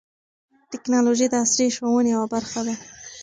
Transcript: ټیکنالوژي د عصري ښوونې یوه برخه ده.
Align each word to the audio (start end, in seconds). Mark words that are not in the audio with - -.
ټیکنالوژي 0.71 1.27
د 1.29 1.35
عصري 1.43 1.67
ښوونې 1.75 2.09
یوه 2.15 2.27
برخه 2.33 2.59
ده. 2.67 2.75